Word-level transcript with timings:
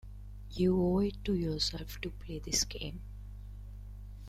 You 0.49 0.81
owe 0.83 0.97
it 0.97 1.23
to 1.25 1.35
yourself 1.35 2.01
to 2.01 2.09
play 2.09 2.39
this 2.39 2.63
game. 2.63 3.01